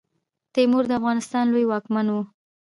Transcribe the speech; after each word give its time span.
تیمور 0.53 0.83
د 0.87 0.91
افغانستان 0.99 1.45
لوی 1.53 1.65
واکمن 1.67 2.07
وو. 2.09 2.21